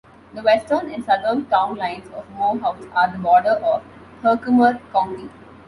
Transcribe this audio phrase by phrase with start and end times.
[0.33, 3.83] The western and southern town lines of Morehouse are the border of
[4.23, 5.29] Herkimer County.